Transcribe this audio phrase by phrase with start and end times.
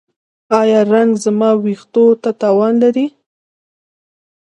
[0.61, 3.07] ایا رنګ زما ویښتو ته تاوان لري؟